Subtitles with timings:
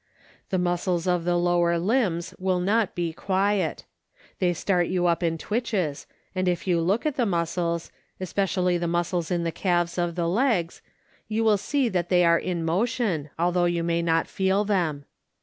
[0.49, 3.85] The muscles of the lower limbs will not be quiet.
[4.39, 8.87] They start you up in twitches and if you look at the muscles, especially the
[8.87, 10.81] muscles in the calves of the legs,
[11.27, 15.05] you see that they are in motion although you may not feel them.